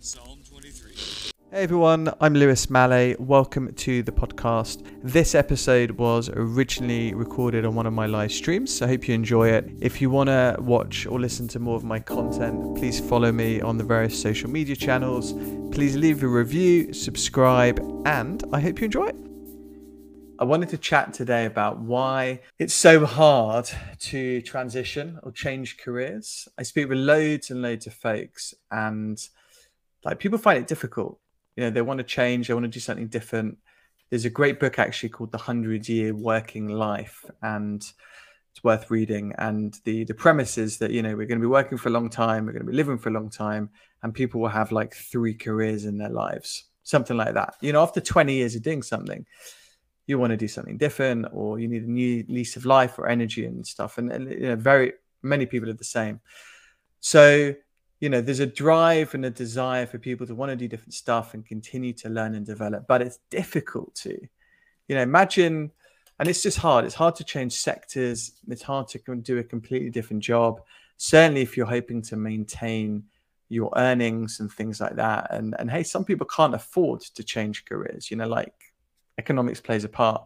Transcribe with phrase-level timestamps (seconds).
[0.00, 0.92] Psalm 23.
[1.50, 3.18] Hey everyone, I'm Lewis Maleh.
[3.18, 4.84] Welcome to the podcast.
[5.02, 9.14] This episode was originally recorded on one of my live streams, so I hope you
[9.14, 9.70] enjoy it.
[9.80, 13.62] If you want to watch or listen to more of my content, please follow me
[13.62, 15.32] on the various social media channels.
[15.74, 19.31] Please leave a review, subscribe, and I hope you enjoy it.
[20.42, 23.70] I wanted to chat today about why it's so hard
[24.00, 26.48] to transition or change careers.
[26.58, 29.16] I speak with loads and loads of folks, and
[30.04, 31.20] like people find it difficult.
[31.54, 33.58] You know they want to change they want to do something different.
[34.10, 37.80] There's a great book actually called the 100 year working life and
[38.50, 39.34] it's worth reading.
[39.38, 41.92] And the the premise is that you know we're going to be working for a
[41.92, 43.70] long time we're going to be living for a long time
[44.02, 47.54] and people will have like three careers in their lives something like that.
[47.60, 49.24] You know after 20 years of doing something
[50.06, 53.08] you want to do something different or you need a new lease of life or
[53.08, 54.92] energy and stuff and, and you know very
[55.22, 56.20] many people are the same.
[57.00, 57.54] So
[58.00, 60.94] you know there's a drive and a desire for people to want to do different
[60.94, 64.18] stuff and continue to learn and develop but it's difficult to
[64.88, 65.70] you know imagine
[66.18, 69.90] and it's just hard it's hard to change sectors it's hard to do a completely
[69.90, 70.60] different job.
[70.96, 73.04] Certainly if you're hoping to maintain
[73.48, 77.64] your earnings and things like that and and hey some people can't afford to change
[77.66, 78.71] careers you know like
[79.18, 80.24] economics plays a part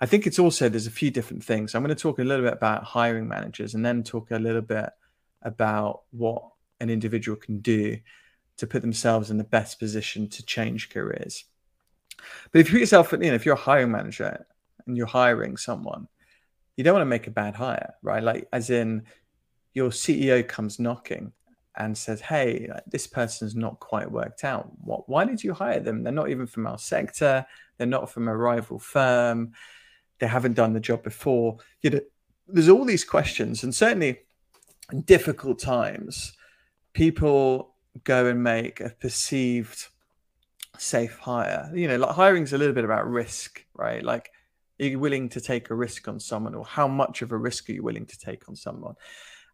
[0.00, 2.44] i think it's also there's a few different things i'm going to talk a little
[2.44, 4.90] bit about hiring managers and then talk a little bit
[5.42, 6.42] about what
[6.80, 7.96] an individual can do
[8.56, 11.44] to put themselves in the best position to change careers.
[12.50, 14.46] But if you put yourself, you know, if you're a hiring manager
[14.86, 16.08] and you're hiring someone,
[16.76, 18.22] you don't want to make a bad hire, right?
[18.22, 19.04] Like, as in,
[19.74, 21.32] your CEO comes knocking
[21.76, 24.70] and says, "Hey, this person's not quite worked out.
[24.80, 25.08] What?
[25.08, 26.02] Why did you hire them?
[26.02, 27.46] They're not even from our sector.
[27.76, 29.52] They're not from a rival firm.
[30.18, 32.00] They haven't done the job before." You know,
[32.48, 34.20] there's all these questions, and certainly
[34.92, 36.32] in difficult times,
[36.92, 39.88] people go and make a perceived
[40.78, 41.70] safe hire.
[41.74, 44.02] You know, like hiring is a little bit about risk, right?
[44.02, 44.30] Like,
[44.80, 47.68] are you willing to take a risk on someone, or how much of a risk
[47.68, 48.94] are you willing to take on someone?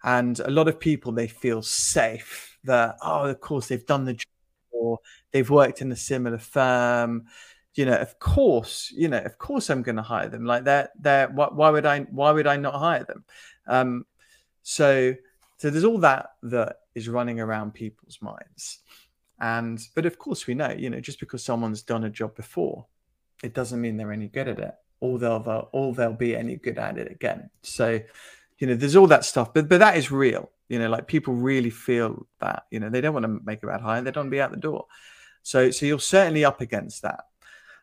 [0.04, 4.14] And a lot of people they feel safe that oh, of course they've done the
[4.14, 4.26] job,
[4.70, 4.98] or
[5.30, 7.26] they've worked in a similar firm.
[7.74, 10.44] You know, of course, you know, of course I'm going to hire them.
[10.44, 11.32] Like that, that.
[11.34, 12.00] Why, why would I?
[12.00, 13.24] Why would I not hire them?
[13.66, 14.06] Um,
[14.62, 15.14] so,
[15.58, 18.80] so there's all that that is running around people's minds.
[19.40, 22.86] And but of course we know, you know, just because someone's done a job before,
[23.42, 26.78] it doesn't mean they're any good at it, or they'll or they'll be any good
[26.78, 27.50] at it again.
[27.62, 28.00] So,
[28.58, 30.50] you know, there's all that stuff, but but that is real.
[30.68, 32.64] You know, like people really feel that.
[32.70, 34.40] You know, they don't want to make a bad hire, they don't want to be
[34.40, 34.86] out the door.
[35.42, 37.24] So so you're certainly up against that.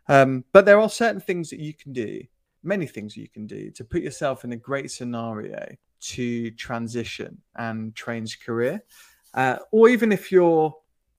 [0.08, 2.22] Um, but there are certain things that you can do,
[2.64, 5.68] many things you can do to put yourself in a great scenario
[6.02, 8.84] to transition and change career,
[9.36, 10.76] uh, or even if you're,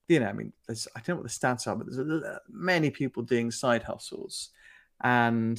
[0.09, 2.89] you know, I mean, there's I don't know what the stats are, but there's many
[2.89, 4.49] people doing side hustles,
[5.03, 5.57] and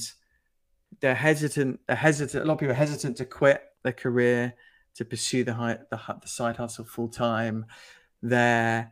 [0.99, 1.79] they're hesitant.
[1.87, 2.43] They're hesitant.
[2.43, 4.53] A lot of people are hesitant to quit their career
[4.95, 7.65] to pursue the high, the, the side hustle full time.
[8.21, 8.91] They're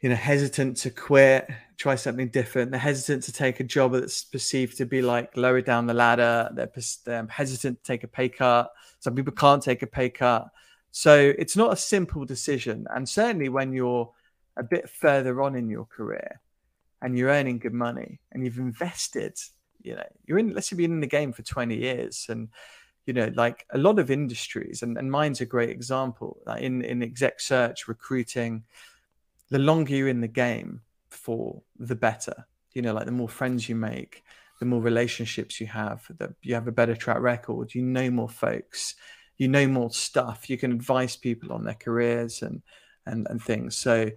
[0.00, 2.70] you know hesitant to quit try something different.
[2.70, 6.50] They're hesitant to take a job that's perceived to be like lower down the ladder.
[6.54, 6.70] They're,
[7.04, 8.72] they're hesitant to take a pay cut.
[9.00, 10.48] Some people can't take a pay cut.
[10.90, 12.86] So it's not a simple decision.
[12.94, 14.10] And certainly when you're
[14.56, 16.40] a bit further on in your career
[17.02, 19.36] and you're earning good money and you've invested
[19.82, 22.48] you know you're in let's say you've been in the game for 20 years and
[23.06, 27.02] you know like a lot of industries and, and mine's a great example in in
[27.02, 28.62] exec search recruiting
[29.50, 32.46] the longer you're in the game for, the better.
[32.72, 34.22] You know, like the more friends you make,
[34.60, 38.28] the more relationships you have, that you have a better track record, you know more
[38.28, 38.94] folks,
[39.38, 42.62] you know more stuff, you can advise people on their careers and
[43.06, 43.76] and and things.
[43.76, 44.10] So,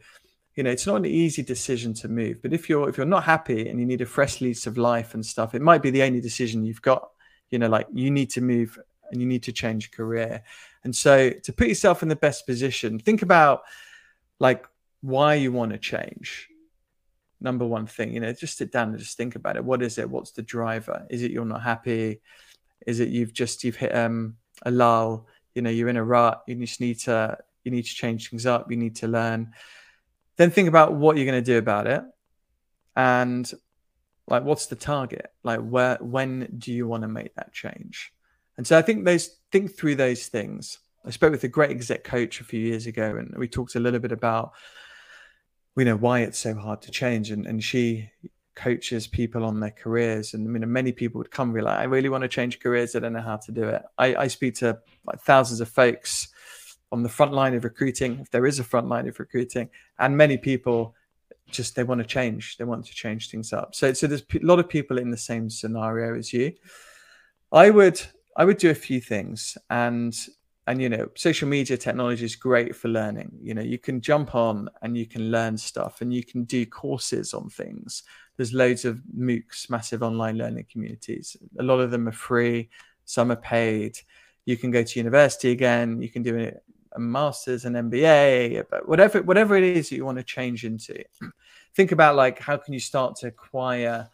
[0.55, 2.41] you know, it's not an easy decision to move.
[2.41, 5.13] But if you're if you're not happy and you need a fresh lease of life
[5.13, 7.09] and stuff, it might be the only decision you've got.
[7.51, 8.77] You know, like you need to move
[9.11, 10.43] and you need to change career.
[10.83, 13.63] And so to put yourself in the best position, think about
[14.39, 14.65] like
[15.01, 16.47] why you want to change.
[17.41, 19.63] Number one thing you know just sit down and just think about it.
[19.63, 20.09] What is it?
[20.09, 21.05] What's the driver?
[21.09, 22.21] Is it you're not happy?
[22.85, 25.27] Is it you've just you've hit um, a lull?
[25.55, 26.43] You know you're in a rut.
[26.47, 28.69] You just need to you need to change things up.
[28.69, 29.53] You need to learn.
[30.35, 32.01] Then think about what you're going to do about it.
[32.95, 33.51] And
[34.29, 35.31] like what's the target?
[35.43, 38.13] Like where when do you want to make that change?
[38.57, 40.79] And so i think those think through those things.
[41.05, 43.79] I spoke with a great exec coach a few years ago and we talked a
[43.79, 44.51] little bit about
[45.75, 48.11] we know why it's so hard to change and, and she
[48.53, 51.79] coaches people on their careers and I mean many people would come and be like
[51.79, 53.81] I really want to change careers I don't know how to do it.
[53.97, 56.27] I, I speak to like thousands of folks
[56.91, 60.17] on the front line of recruiting if there is a front line of recruiting and
[60.17, 60.95] many people
[61.51, 63.75] just they want to change they want to change things up.
[63.75, 66.53] So so there's a lot of people in the same scenario as you.
[67.51, 68.01] I would
[68.35, 70.15] I would do a few things and
[70.67, 73.31] and you know social media technology is great for learning.
[73.41, 76.65] You know you can jump on and you can learn stuff and you can do
[76.65, 78.03] courses on things.
[78.37, 81.35] There's loads of moocs massive online learning communities.
[81.59, 82.69] A lot of them are free
[83.09, 83.97] some are paid.
[84.45, 86.51] You can go to university again you can do
[86.99, 91.03] a, master's an mba whatever whatever it is that you want to change into
[91.75, 94.09] think about like how can you start to acquire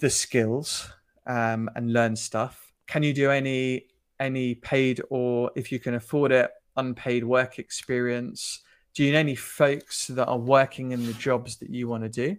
[0.00, 0.90] the skills
[1.26, 3.86] um, and learn stuff can you do any
[4.20, 8.62] any paid or if you can afford it, unpaid work experience?
[8.94, 12.08] Do you know any folks that are working in the jobs that you want to
[12.08, 12.36] do?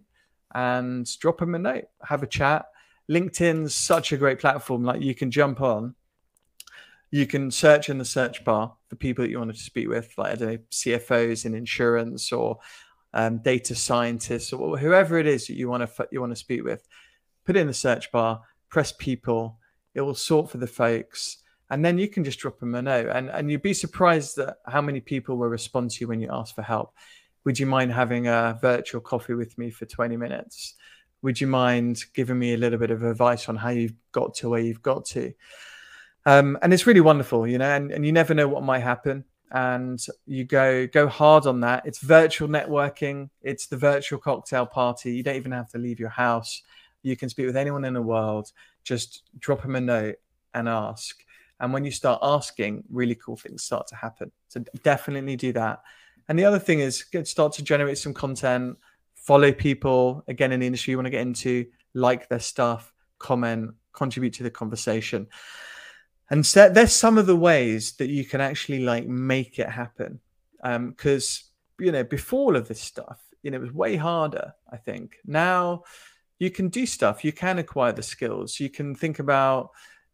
[0.54, 2.66] And drop them a note, have a chat.
[3.10, 4.84] LinkedIn's such a great platform.
[4.84, 5.96] Like you can jump on,
[7.12, 10.14] you can search in the search bar for people that you want to speak with,
[10.18, 12.60] like I don't know, CFOs in insurance or
[13.14, 16.64] um, data scientists or whoever it is that you want to you want to speak
[16.64, 16.88] with.
[17.46, 19.60] Put it in the search bar, press people.
[19.96, 21.40] It will sort for the folks
[21.70, 24.58] and then you can just drop them a note and, and you'd be surprised at
[24.68, 26.94] how many people will respond to you when you ask for help
[27.46, 30.76] would you mind having a virtual coffee with me for 20 minutes
[31.22, 34.50] would you mind giving me a little bit of advice on how you've got to
[34.50, 35.34] where you've got to
[36.26, 39.24] um, and it's really wonderful you know and, and you never know what might happen.
[39.52, 41.84] And you go go hard on that.
[41.84, 43.32] It's virtual networking.
[43.42, 45.16] It's the virtual cocktail party.
[45.16, 46.62] You don't even have to leave your house.
[47.02, 48.52] You can speak with anyone in the world.
[48.84, 50.18] Just drop them a note
[50.54, 51.26] and ask.
[51.60, 54.32] And when you start asking, really cool things start to happen.
[54.48, 55.82] So definitely do that.
[56.28, 58.78] And the other thing is get start to generate some content,
[59.16, 63.72] follow people again in the industry you want to get into, like their stuff, comment,
[63.94, 65.28] contribute to the conversation.
[66.30, 70.20] And so there's some of the ways that you can actually like make it happen.
[70.64, 71.44] Because
[71.80, 74.78] um, you know, before all of this stuff, you know, it was way harder, I
[74.78, 75.18] think.
[75.26, 75.84] Now
[76.38, 79.72] you can do stuff, you can acquire the skills, you can think about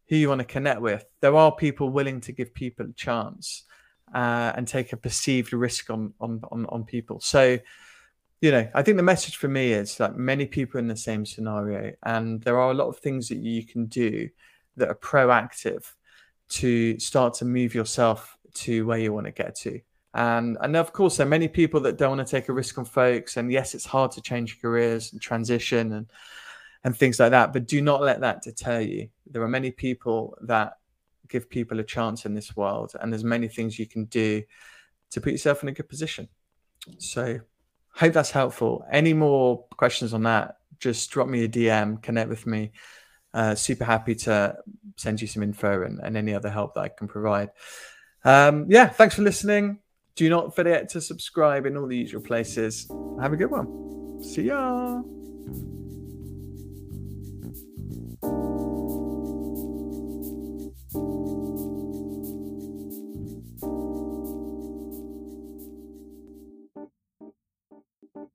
[0.08, 3.64] who you want to connect with, there are people willing to give people a chance
[4.14, 7.20] uh, and take a perceived risk on, on on on people.
[7.20, 7.58] So,
[8.42, 11.26] you know, I think the message for me is that many people in the same
[11.26, 14.30] scenario, and there are a lot of things that you can do
[14.78, 15.94] that are proactive
[16.50, 19.80] to start to move yourself to where you want to get to.
[20.14, 22.78] And and of course, there are many people that don't want to take a risk
[22.78, 23.38] on folks.
[23.38, 26.10] And yes, it's hard to change careers and transition and
[26.86, 27.52] and things like that.
[27.52, 29.10] But do not let that deter you.
[29.30, 30.78] There are many people that
[31.28, 34.44] give people a chance in this world, and there's many things you can do
[35.12, 36.30] to put yourself in a good position.
[37.00, 37.40] So,
[37.94, 38.86] hope that's helpful.
[38.92, 40.58] Any more questions on that?
[40.80, 42.72] Just drop me a DM, connect with me.
[43.36, 44.56] Uh, super happy to
[44.96, 47.50] send you some info and, and any other help that I can provide.
[48.24, 49.80] Um, yeah, thanks for listening.
[50.16, 52.90] Do not forget to subscribe in all the usual places.
[53.22, 54.24] Have a good one.
[54.24, 55.02] See ya.